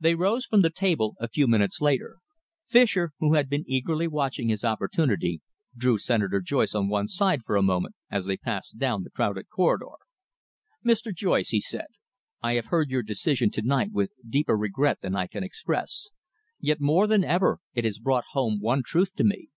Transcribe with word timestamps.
They 0.00 0.14
rose 0.14 0.46
from 0.46 0.62
the 0.62 0.70
table 0.70 1.14
a 1.20 1.28
few 1.28 1.46
minutes 1.46 1.82
later. 1.82 2.20
Fischer, 2.64 3.12
who 3.18 3.34
had 3.34 3.50
been 3.50 3.66
eagerly 3.66 4.08
watching 4.08 4.48
his 4.48 4.64
opportunity, 4.64 5.42
drew 5.76 5.98
Senator 5.98 6.40
Joyce 6.40 6.74
on 6.74 6.88
one 6.88 7.06
side 7.06 7.42
for 7.44 7.54
a 7.54 7.60
moment 7.62 7.94
as 8.10 8.24
they 8.24 8.38
passed 8.38 8.78
down 8.78 9.02
the 9.02 9.10
crowded 9.10 9.50
corridor. 9.50 9.96
"Mr. 10.82 11.14
Joyce," 11.14 11.50
he 11.50 11.60
said, 11.60 11.88
"I 12.42 12.54
have 12.54 12.68
heard 12.68 12.88
your 12.88 13.02
decision 13.02 13.50
to 13.50 13.62
night 13.62 13.90
with 13.92 14.14
deeper 14.26 14.56
regret 14.56 15.02
than 15.02 15.14
I 15.14 15.26
can 15.26 15.44
express, 15.44 16.12
yet 16.58 16.80
more 16.80 17.06
than 17.06 17.22
ever 17.22 17.58
it 17.74 17.84
has 17.84 17.98
brought 17.98 18.24
home 18.32 18.62
one 18.62 18.82
truth 18.82 19.12
to 19.16 19.24
me. 19.24 19.50